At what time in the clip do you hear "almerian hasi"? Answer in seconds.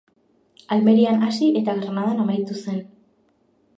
0.75-1.49